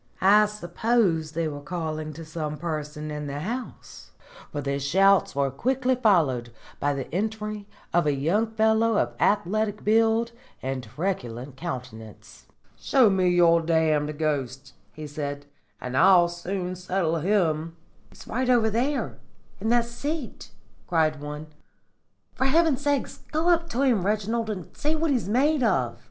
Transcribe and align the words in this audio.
I 0.19 0.47
suppose 0.47 1.33
they 1.33 1.47
were 1.47 1.61
calling 1.61 2.11
to 2.13 2.25
some 2.25 2.57
person 2.57 3.11
in 3.11 3.27
the 3.27 3.41
house, 3.41 4.09
for 4.51 4.59
the 4.59 4.79
shouts 4.79 5.35
were 5.35 5.51
quickly 5.51 5.93
followed 5.93 6.51
by 6.79 6.95
the 6.95 7.13
entry 7.13 7.67
of 7.93 8.07
a 8.07 8.13
young 8.15 8.47
fellow 8.47 8.97
of 8.97 9.13
athletic 9.19 9.83
build 9.83 10.31
and 10.59 10.83
truculent 10.83 11.55
countenance. 11.55 12.47
"'Show 12.79 13.11
me 13.11 13.29
your 13.29 13.61
damned 13.61 14.17
ghost,' 14.17 14.73
he 14.91 15.05
said, 15.05 15.45
'and 15.79 15.95
I'll 15.95 16.29
soon 16.29 16.75
settle 16.75 17.17
him.' 17.17 17.77
"'He's 18.09 18.27
over 18.27 18.71
there 18.71 19.19
in 19.59 19.69
that 19.69 19.85
seat,' 19.85 20.49
cried 20.87 21.19
one. 21.21 21.45
'For 22.33 22.45
heaven's 22.45 22.81
sake, 22.81 23.05
go 23.31 23.49
up 23.49 23.69
to 23.69 23.83
him, 23.83 24.03
Reginald, 24.03 24.49
and 24.49 24.75
see 24.75 24.95
what 24.95 25.11
he's 25.11 25.29
made 25.29 25.61
of.' 25.61 25.99